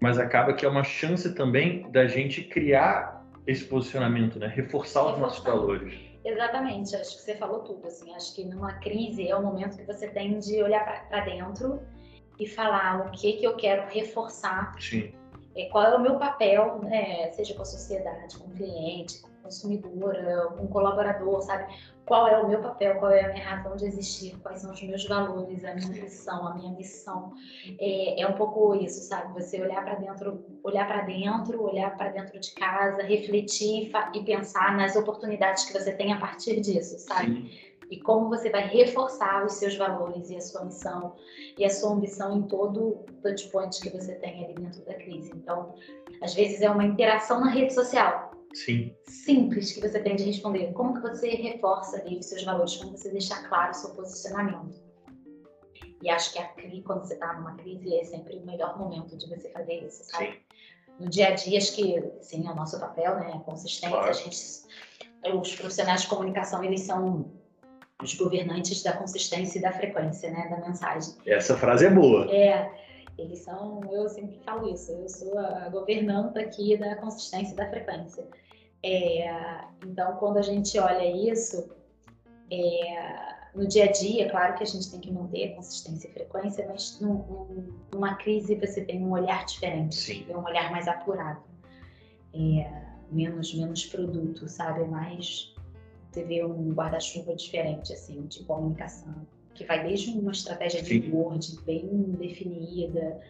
[0.00, 4.46] mas acaba que é uma chance também da gente criar esse posicionamento, né?
[4.46, 5.14] Reforçar, Reforçar.
[5.14, 5.94] os nossos valores.
[6.24, 7.84] Exatamente, acho que você falou tudo.
[7.88, 11.82] Assim, acho que numa crise é o momento que você tem de olhar para dentro
[12.38, 14.76] e falar o que que eu quero reforçar.
[14.78, 15.12] Sim.
[15.58, 17.32] É, qual é o meu papel, né?
[17.32, 20.16] Seja com a sociedade, com o cliente, com o consumidor,
[20.56, 21.66] com o colaborador, sabe?
[22.06, 24.80] Qual é o meu papel, qual é a minha razão de existir, quais são os
[24.82, 27.34] meus valores, a minha missão, a minha missão.
[27.78, 29.34] É, é um pouco isso, sabe?
[29.34, 34.76] Você olhar para dentro, olhar para dentro, olhar para dentro de casa, refletir e pensar
[34.76, 37.50] nas oportunidades que você tem a partir disso, sabe?
[37.50, 41.16] Sim e como você vai reforçar os seus valores e a sua missão
[41.56, 45.32] e a sua ambição em todo o touchpoint que você tem ali dentro da crise.
[45.34, 45.74] Então,
[46.22, 48.30] às vezes é uma interação na rede social.
[48.54, 48.94] Sim.
[49.06, 50.72] Simples que você tem de responder.
[50.72, 52.76] Como que você reforça ali os seus valores?
[52.76, 54.80] Como você deixa claro o seu posicionamento?
[56.02, 59.16] E acho que a crise, quando você está numa crise, é sempre o melhor momento
[59.16, 60.32] de você fazer isso, sabe?
[60.32, 60.38] Sim.
[61.00, 63.32] No dia a dia, acho que, sim, é o nosso papel, né?
[63.34, 64.08] A consistência, claro.
[64.08, 67.37] a gente, os profissionais de comunicação, eles são
[68.02, 71.14] os governantes da consistência e da frequência, né, da mensagem.
[71.26, 72.30] Essa frase é boa.
[72.32, 72.70] É,
[73.18, 77.68] eles são, eu sempre falo isso, eu sou a governanta aqui da consistência e da
[77.68, 78.24] frequência.
[78.84, 79.28] É,
[79.84, 81.68] então, quando a gente olha isso,
[82.52, 86.12] é, no dia a dia, claro que a gente tem que manter a consistência e
[86.12, 90.26] frequência, mas num, numa crise você tem um olhar diferente, Sim.
[90.30, 91.42] um olhar mais apurado,
[92.32, 92.70] é,
[93.10, 95.52] menos menos produto, sabe, mais
[96.10, 99.14] você vê um guarda-chuva diferente, assim, de comunicação,
[99.54, 101.12] que vai desde uma estratégia de Sim.
[101.12, 101.86] Word bem
[102.18, 103.20] definida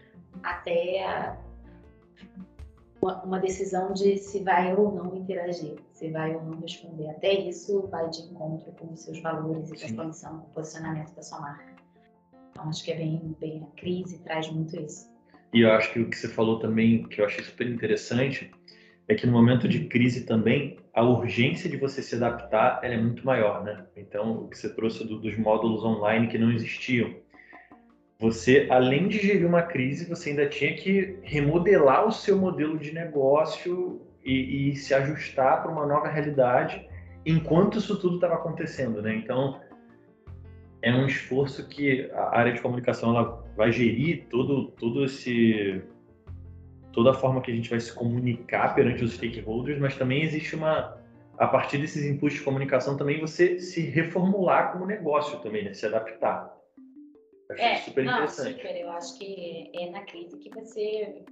[0.42, 1.36] até
[3.00, 7.08] uma, uma, decisão de se vai ou não interagir, se vai ou não responder.
[7.10, 11.14] Até isso vai de encontro com os seus valores e com a posição, o posicionamento
[11.14, 11.76] da sua marca.
[12.50, 15.08] Então, acho que é bem, bem a crise traz muito isso.
[15.52, 18.50] E eu acho que o que você falou também, que eu achei super interessante,
[19.06, 23.24] é que no momento de crise também a urgência de você se adaptar é muito
[23.24, 23.86] maior, né?
[23.96, 27.14] Então, o que você trouxe do, dos módulos online que não existiam,
[28.18, 32.92] você, além de gerir uma crise, você ainda tinha que remodelar o seu modelo de
[32.92, 36.84] negócio e, e se ajustar para uma nova realidade
[37.24, 39.14] enquanto isso tudo estava acontecendo, né?
[39.14, 39.60] Então,
[40.82, 45.80] é um esforço que a área de comunicação ela vai gerir todo, todo esse
[46.98, 50.56] toda a forma que a gente vai se comunicar perante os stakeholders, mas também existe
[50.56, 50.98] uma
[51.38, 55.72] a partir desses inputs de comunicação também você se reformular como negócio também, né?
[55.72, 56.52] se adaptar.
[57.52, 58.56] Acho é, super não, interessante.
[58.56, 61.22] Super, eu acho que é na crise que você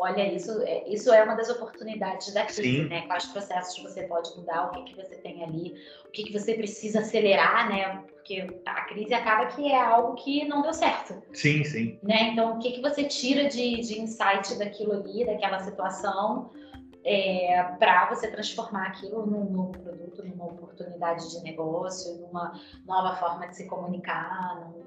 [0.00, 2.88] olha isso, é, isso é uma das oportunidades da crise, Sim.
[2.88, 3.02] né?
[3.02, 5.74] Quais processos você pode mudar, o que, que você tem ali,
[6.06, 8.02] o que, que você precisa acelerar, né?
[8.12, 11.22] Porque a crise acaba que é algo que não deu certo.
[11.32, 11.98] Sim, sim.
[12.02, 12.30] Né?
[12.32, 16.50] Então, o que, que você tira de, de insight daquilo ali, daquela situação,
[17.04, 23.48] é, para você transformar aquilo num novo produto, numa oportunidade de negócio, numa nova forma
[23.48, 24.84] de se comunicar, num,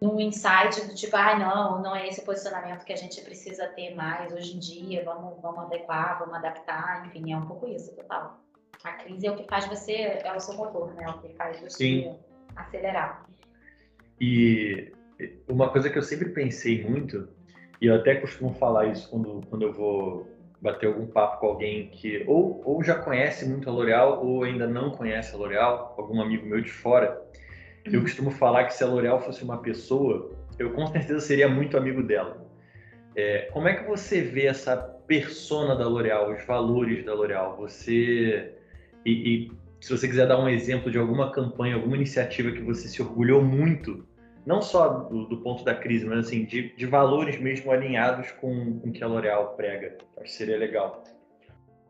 [0.00, 3.94] num insight do tipo, ah, não, não é esse posicionamento que a gente precisa ter
[3.94, 8.40] mais hoje em dia, vamos, vamos adequar, vamos adaptar, enfim, é um pouco isso, total.
[8.82, 11.04] A crise é o que faz você, é o seu motor, né?
[11.04, 12.18] É o que faz você Sim.
[12.56, 13.26] acelerar.
[14.18, 14.90] E
[15.46, 17.28] uma coisa que eu sempre pensei muito,
[17.78, 20.26] e eu até costumo falar isso quando, quando eu vou
[20.62, 24.66] bater algum papo com alguém que ou, ou já conhece muito a L'Oréal ou ainda
[24.66, 27.20] não conhece a L'Oréal, algum amigo meu de fora,
[27.84, 31.76] eu costumo falar que se a L'Oréal fosse uma pessoa, eu com certeza seria muito
[31.76, 32.46] amigo dela.
[33.16, 37.56] É, como é que você vê essa persona da L'Oréal, os valores da L'Oréal?
[37.56, 38.54] Você
[39.04, 42.86] e, e, se você quiser dar um exemplo de alguma campanha, alguma iniciativa que você
[42.86, 44.06] se orgulhou muito,
[44.44, 48.80] não só do, do ponto da crise, mas assim de, de valores mesmo alinhados com
[48.84, 51.02] o que a L'Oréal prega, acho que seria legal.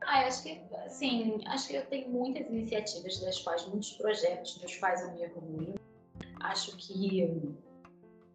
[0.02, 4.76] Ah, acho que, assim, acho que eu tenho muitas iniciativas das quais, muitos projetos dos
[4.76, 5.74] quais eu me orgulho.
[6.40, 7.54] Acho que,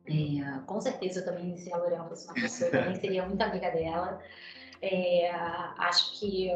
[0.05, 3.41] é, com certeza, eu também, se a L'Oréal fosse uma pessoa, eu também seria muito
[3.41, 4.19] amiga dela.
[4.81, 6.51] É, acho que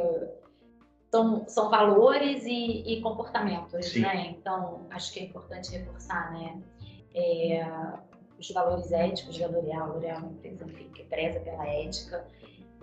[1.11, 4.01] são, são valores e, e comportamentos, Sim.
[4.01, 4.27] né?
[4.27, 6.61] Então, acho que é importante reforçar, né?
[7.15, 7.65] É,
[8.37, 9.93] os valores éticos da L'Oréal.
[9.93, 12.25] L'Oréal é uma empresa que preza pela ética.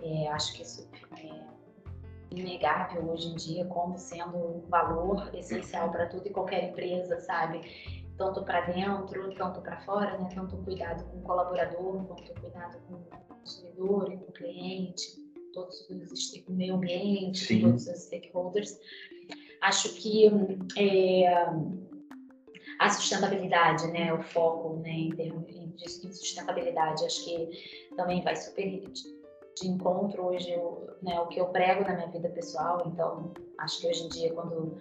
[0.01, 0.87] É, acho que isso
[1.17, 1.56] é
[2.31, 7.61] inegável hoje em dia como sendo um valor essencial para tudo e qualquer empresa, sabe?
[8.17, 10.29] Tanto para dentro, tanto para fora, né?
[10.33, 15.87] Tanto cuidado com o colaborador, quanto cuidado com o consumidor e com o cliente, todos
[15.89, 17.61] os com o meio ambiente, Sim.
[17.61, 18.77] todos os stakeholders.
[19.61, 20.27] Acho que
[20.77, 21.27] é,
[22.79, 27.49] a sustentabilidade, né, o foco né, em termos de sustentabilidade, acho que
[27.95, 28.67] também vai super
[29.59, 32.83] de encontro hoje eu, né, o que eu prego na minha vida pessoal.
[32.85, 34.77] Então, acho que hoje em dia, quando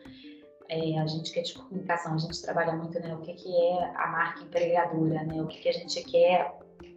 [0.68, 3.14] é, a gente que é de comunicação, a gente trabalha muito, né?
[3.14, 5.42] O que, que é a marca empregadora, né?
[5.42, 6.52] O que, que a gente quer,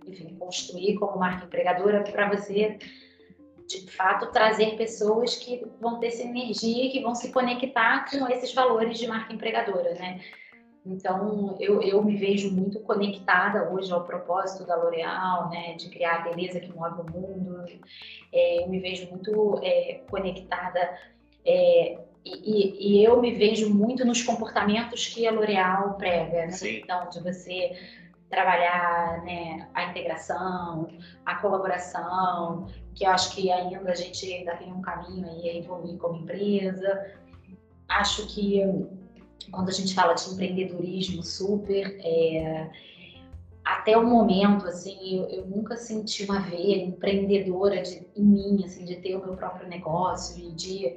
[0.05, 2.77] enfim, construir como marca empregadora para você,
[3.67, 8.53] de fato, trazer pessoas que vão ter essa energia, que vão se conectar com esses
[8.53, 10.19] valores de marca empregadora, né?
[10.85, 16.15] Então, eu, eu me vejo muito conectada hoje ao propósito da L'Oréal, né, de criar
[16.15, 17.65] a beleza que move o mundo.
[18.31, 20.79] É, eu me vejo muito é, conectada
[21.45, 26.57] é, e, e, eu me vejo muito nos comportamentos que a L'Oréal prega, né?
[26.63, 27.71] Então, de você
[28.29, 30.87] trabalhar né, a integração,
[31.25, 35.55] a colaboração, que eu acho que ainda a gente ainda tem um caminho aí a
[35.55, 37.11] evoluir como empresa.
[37.87, 38.61] Acho que
[39.51, 42.69] quando a gente fala de empreendedorismo super, é,
[43.63, 48.85] até o momento, assim, eu, eu, nunca senti uma veia empreendedora de, em mim, assim,
[48.85, 50.95] de ter o meu próprio negócio e de,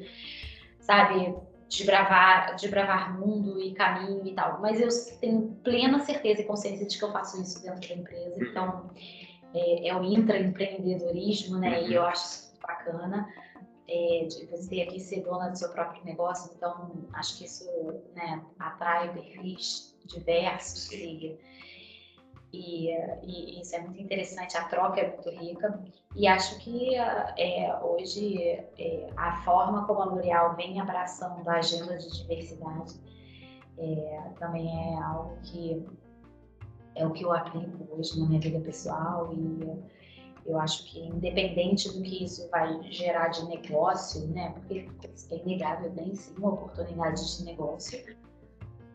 [0.80, 1.34] sabe,
[1.68, 4.60] desbravar, desbravar mundo e caminho e tal.
[4.60, 4.88] Mas eu
[5.20, 8.36] tenho plena certeza e consciência de que eu faço isso dentro da empresa.
[8.36, 8.46] Uhum.
[8.50, 8.90] Então,
[9.54, 11.82] é, é o intraempreendedorismo, né?
[11.86, 13.28] E eu acho isso bacana
[13.92, 17.68] é, de você aqui ser dona do seu próprio negócio, então acho que isso
[18.14, 21.38] né, atrai perfis diversos e,
[22.52, 22.90] e,
[23.22, 25.82] e, isso é muito interessante, a troca é muito rica.
[26.16, 28.42] E acho que é, hoje
[28.78, 32.94] é, a forma como a L'Oréal vem abraçando a agenda de diversidade
[33.78, 35.86] é, também é algo que
[36.94, 39.82] é o que eu aplico hoje na minha vida pessoal e
[40.44, 44.50] eu acho que independente do que isso vai gerar de negócio, né?
[44.50, 44.88] Porque
[45.30, 48.04] é inegável, tem sim uma oportunidade de negócio,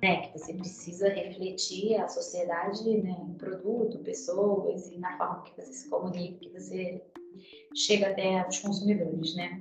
[0.02, 0.28] né?
[0.28, 3.16] Que você precisa refletir a sociedade, né?
[3.30, 7.02] Em produto, pessoas e na forma que você se comunica, que você
[7.76, 9.60] chega até os consumidores, né?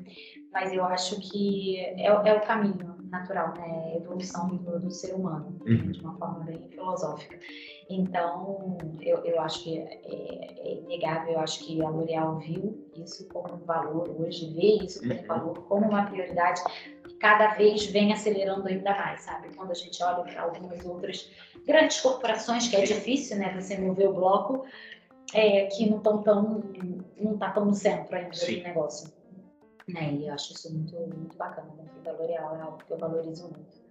[0.52, 3.96] Mas eu acho que é, é o caminho natural, né?
[3.96, 5.92] Evolução do, do ser humano, uhum.
[5.92, 7.38] de uma forma bem filosófica.
[7.88, 13.28] Então, eu, eu acho que é, é, inegável, eu acho que a L'Oréal viu isso
[13.28, 15.26] como um valor hoje, vê isso como um uhum.
[15.26, 16.62] valor, como uma prioridade,
[17.20, 19.54] cada vez vem acelerando ainda mais, sabe?
[19.54, 21.30] Quando a gente olha para algumas outras
[21.66, 24.64] grandes corporações, que é difícil, né, você mover o bloco,
[25.32, 26.62] é, que não estão tão,
[27.18, 28.58] não tá tão no centro ainda Sim.
[28.58, 29.15] do negócio.
[29.88, 30.14] Né?
[30.14, 33.44] E eu acho isso muito, muito bacana dentro da L'Oréal, é algo que eu valorizo
[33.44, 33.86] muito.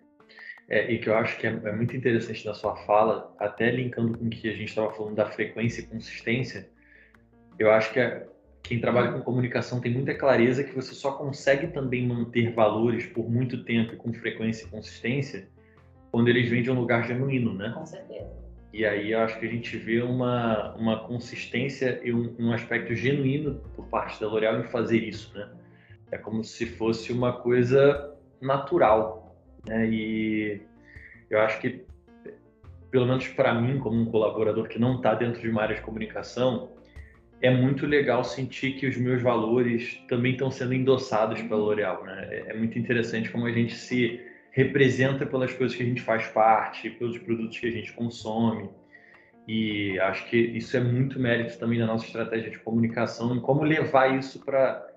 [0.68, 4.18] É, e que eu acho que é, é, muito interessante na sua fala, até linkando
[4.18, 6.68] com o que a gente estava falando da frequência e consistência,
[7.60, 8.28] eu acho que é,
[8.64, 13.30] quem trabalha com comunicação tem muita clareza que você só consegue também manter valores por
[13.30, 15.48] muito tempo com frequência e consistência
[16.12, 17.72] quando eles vêm de um lugar genuíno, né?
[17.76, 18.34] Com certeza.
[18.74, 22.96] E aí eu acho que a gente vê uma, uma consistência e um, um aspecto
[22.96, 25.48] genuíno por parte da L'Oréal em fazer isso, né?
[26.12, 29.36] É como se fosse uma coisa natural,
[29.68, 29.88] né?
[29.90, 30.62] E
[31.30, 31.86] eu acho que,
[32.92, 35.82] pelo menos para mim, como um colaborador que não está dentro de uma área de
[35.82, 36.72] comunicação,
[37.42, 42.04] é muito legal sentir que os meus valores também estão sendo endossados pela L'Oréal.
[42.04, 42.28] Né?
[42.32, 46.28] É, é muito interessante como a gente se representa pelas coisas que a gente faz
[46.28, 48.70] parte, pelos produtos que a gente consome.
[49.48, 53.64] E acho que isso é muito mérito também da nossa estratégia de comunicação e como
[53.64, 54.95] levar isso para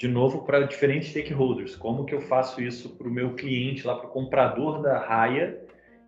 [0.00, 1.76] de novo para diferentes stakeholders.
[1.76, 5.60] Como que eu faço isso para o meu cliente, lá para o comprador da raia,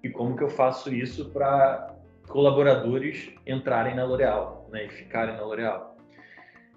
[0.03, 1.95] e como que eu faço isso para
[2.27, 5.95] colaboradores entrarem na L'Oréal né, e ficarem na L'Oréal.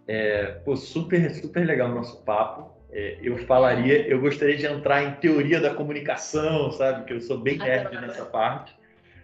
[0.06, 2.69] É, pô, super, super legal o nosso papo.
[2.91, 7.06] É, eu falaria, eu gostaria de entrar em teoria da comunicação, sabe?
[7.06, 8.75] Que eu sou bem nerd nessa parte,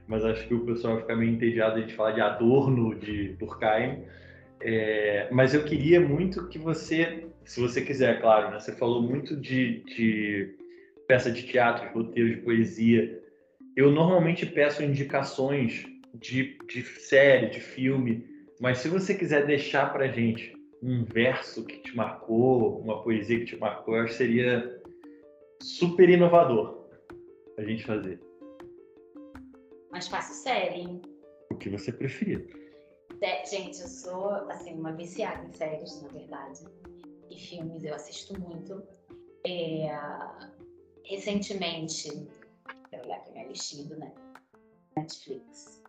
[0.08, 2.96] mas acho que o pessoal vai ficar meio entediado de a gente falar de Adorno,
[2.96, 4.06] de Durkheim.
[4.62, 8.60] É, mas eu queria muito que você se você quiser, claro, né?
[8.60, 10.56] Você falou muito de, de
[11.08, 13.22] peça de teatro, de roteiro de poesia.
[13.76, 18.26] Eu normalmente peço indicações de, de série, de filme,
[18.60, 23.46] mas se você quiser deixar para gente um verso que te marcou, uma poesia que
[23.46, 24.82] te marcou, eu acho que seria
[25.62, 26.88] super inovador
[27.58, 28.20] a gente fazer.
[29.92, 31.02] Mas faço série.
[31.52, 32.48] O que você preferir.
[33.50, 36.62] Gente, eu sou assim uma viciada em séries, na verdade
[37.32, 38.84] e filmes eu assisto muito.
[39.46, 39.90] É,
[41.06, 42.28] recentemente,
[42.90, 44.12] quero olhar aqui minha listinha do né?
[44.96, 45.82] Netflix.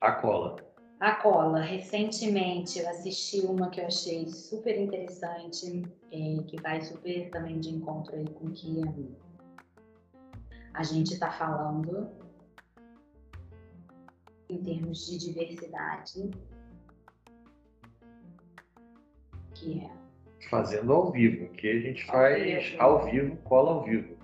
[0.00, 0.56] A Cola.
[1.00, 1.60] A Cola.
[1.60, 5.82] Recentemente eu assisti uma que eu achei super interessante,
[6.12, 8.80] é, que vai super também de encontro aí com o que
[10.72, 12.10] a gente está falando
[14.48, 16.30] em termos de diversidade,
[19.54, 20.03] que é
[20.54, 24.16] fazendo ao vivo, que a gente faz ao vivo, cola ao vivo.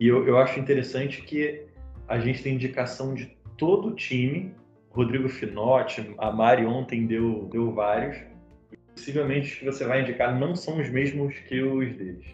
[0.00, 1.66] E eu, eu acho interessante que
[2.08, 3.26] a gente tem indicação de
[3.58, 4.54] todo o time.
[4.88, 8.16] Rodrigo Finotti, a Mari ontem deu, deu vários.
[8.94, 12.26] Possivelmente os que você vai indicar não são os mesmos que os deles.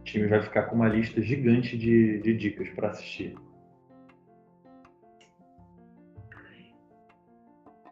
[0.00, 3.34] O time vai ficar com uma lista gigante de, de dicas para assistir.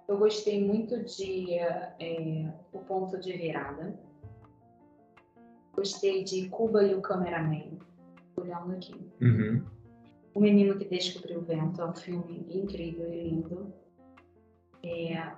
[0.09, 3.95] Eu gostei muito de é, O Ponto de Virada.
[5.77, 7.79] Gostei de Cuba e o Cameraman.
[8.37, 8.95] Olhando aqui.
[9.21, 9.63] Uhum.
[10.35, 13.71] O Menino que Descobriu o Vento é um filme incrível e lindo.
[14.83, 15.19] É...
[15.19, 15.37] é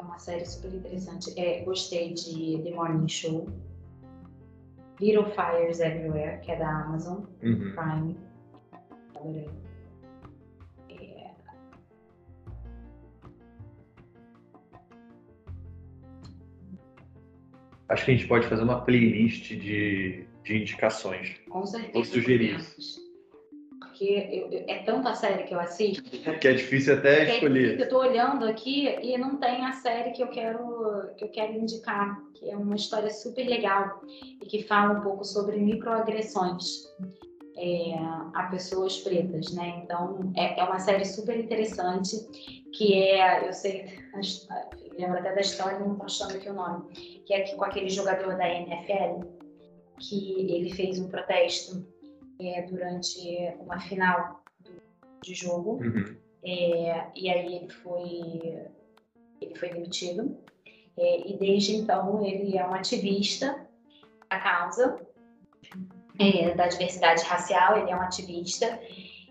[0.00, 1.38] uma série super interessante.
[1.38, 3.50] É, gostei de The Morning Show.
[4.98, 7.74] Little Fires Everywhere, que é da Amazon Uhum.
[7.74, 8.27] Prime.
[10.90, 11.30] É,
[17.88, 21.36] Acho que a gente pode fazer uma playlist de, de indicações.
[21.48, 21.92] com certeza.
[21.94, 22.58] Vou sugerir.
[23.80, 26.02] Porque eu- eu- é tanta série que eu assisto.
[26.38, 27.80] Que é difícil até que escolher.
[27.80, 31.54] Eu tô olhando aqui e não tem a série que eu quero que eu quero
[31.54, 34.00] indicar, que é uma história super legal
[34.40, 36.84] e que fala um pouco sobre microagressões
[37.58, 37.98] é,
[38.34, 39.82] a pessoas pretas, né?
[39.82, 42.16] Então é, é uma série super interessante
[42.72, 43.98] que é, eu sei,
[44.96, 46.88] lembro até da história, não tô achando aqui o nome,
[47.26, 49.26] que é com aquele jogador da NFL
[49.98, 51.84] que ele fez um protesto
[52.40, 53.18] é, durante
[53.58, 54.40] uma final
[55.22, 56.16] de jogo Uhum.
[56.44, 58.62] é, e aí ele foi,
[59.40, 60.38] ele foi demitido.
[60.96, 63.66] É, e desde então ele é um ativista
[64.28, 64.98] da causa
[66.18, 68.78] é, da diversidade racial, ele é um ativista.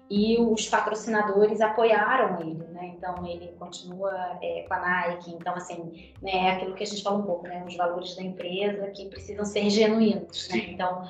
[0.09, 2.93] E os patrocinadores apoiaram ele, né?
[2.97, 5.31] Então ele continua é, com a Nike.
[5.31, 7.61] Então, assim, né, é aquilo que a gente fala um pouco, né?
[7.67, 10.59] Os valores da empresa que precisam ser genuínos, né?
[10.69, 11.05] Então,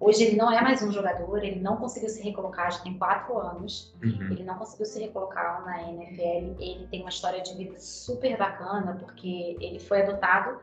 [0.00, 3.36] hoje ele não é mais um jogador, ele não conseguiu se recolocar, já tem quatro
[3.38, 3.94] anos.
[4.02, 4.28] Uhum.
[4.30, 6.56] Ele não conseguiu se recolocar na NFL.
[6.58, 10.58] Ele tem uma história de vida super bacana, porque ele foi adotado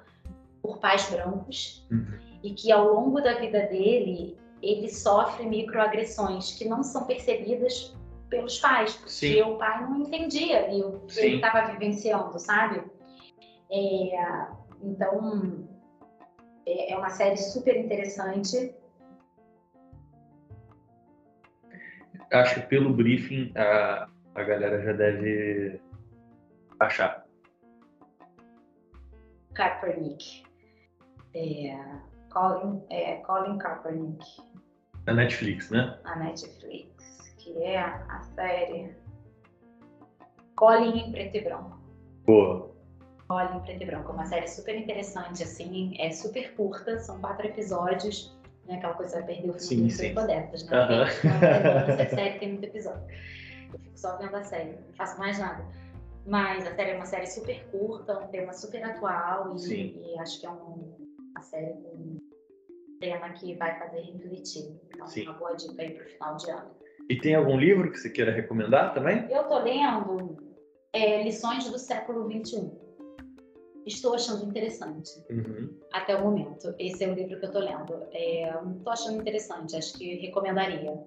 [0.59, 2.17] por pais brancos Uhum.
[2.41, 4.35] e que ao longo da vida dele
[4.65, 7.95] ele sofre microagressões que não são percebidas
[8.29, 9.41] pelos pais, porque Sim.
[9.43, 12.83] o pai não entendia ali o que ele estava vivenciando, sabe?
[13.71, 14.47] É,
[14.81, 15.67] então
[16.65, 18.75] é é uma série super interessante.
[22.31, 25.79] Acho que pelo briefing a, a galera já deve
[26.79, 27.25] achar.
[29.53, 30.43] Kaepernick.
[31.33, 31.77] É,
[32.35, 34.25] Colin, é, Colin Kaepernick.
[35.07, 35.97] Na Netflix, né?
[36.03, 36.91] na Netflix,
[37.37, 38.93] que é a série
[40.57, 41.79] Colin em Preto e Branco.
[42.25, 42.75] Boa.
[43.29, 47.21] Colin em Preto e Branco, é uma série super interessante, assim, é super curta, são
[47.21, 48.75] quatro episódios, né?
[48.75, 50.13] Aquela coisa vai perder o filme sim.
[50.13, 50.77] dos adeptos, né?
[50.77, 51.05] Aham.
[51.05, 53.03] Porque essa série tem muito episódio.
[53.71, 55.65] Eu fico só vendo a série, não faço mais nada.
[56.25, 60.39] Mas a série é uma série super curta, um tema super atual e, e acho
[60.41, 61.04] que é um-
[61.45, 62.17] série com um
[62.99, 64.75] tema que vai fazer refletir.
[64.93, 65.23] Então, Sim.
[65.23, 66.71] uma boa dica aí pro final de ano.
[67.09, 69.29] E tem algum livro que você queira recomendar também?
[69.31, 70.37] Eu tô lendo
[70.91, 72.71] é, Lições do Século XXI.
[73.85, 75.69] Estou achando interessante Uhum.
[75.93, 76.73] até o momento.
[76.79, 77.93] Esse é o livro que eu tô lendo.
[78.11, 78.51] É,
[78.83, 80.97] tô achando interessante, acho que recomendaria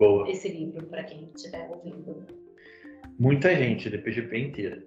[0.00, 0.28] Boa.
[0.28, 2.26] esse livro para quem estiver ouvindo.
[3.16, 4.82] Muita gente, DPGP inteira.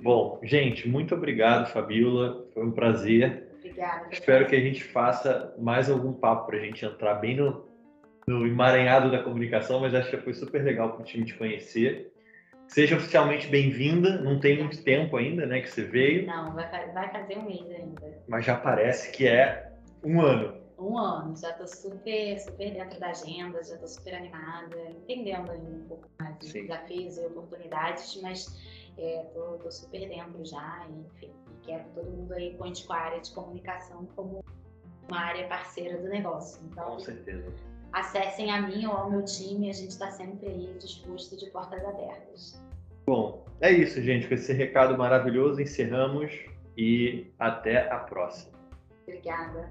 [0.00, 2.46] Bom, gente, muito obrigado, Fabiola.
[2.54, 3.47] Foi um prazer.
[3.68, 4.08] Obrigada.
[4.10, 7.68] Espero que a gente faça mais algum papo para a gente entrar bem no,
[8.26, 12.12] no emaranhado da comunicação, mas acho que foi super legal para o time te conhecer.
[12.66, 14.20] Seja oficialmente bem-vinda.
[14.20, 17.70] Não tem muito tempo ainda, né, que você veio, Não, vai, vai fazer um mês
[17.70, 18.18] ainda.
[18.28, 20.58] mas já parece que é um ano.
[20.78, 25.70] Um ano, já tô super, super dentro da agenda, já tô super animada, entendendo ainda
[25.70, 26.62] um pouco mais Sim.
[26.62, 28.46] desafios e oportunidades, mas
[28.96, 31.32] é, tô, tô super dentro já, enfim,
[31.68, 34.42] quero que todo mundo aí conte com a área de comunicação como
[35.06, 36.60] uma área parceira do negócio.
[36.70, 37.52] Então, Com certeza.
[37.92, 41.84] acessem a mim ou ao meu time, a gente está sempre aí disposto de portas
[41.84, 42.62] abertas.
[43.06, 44.26] Bom, é isso, gente.
[44.28, 46.32] Com esse recado maravilhoso, encerramos
[46.76, 48.58] e até a próxima.
[49.06, 49.70] Obrigada.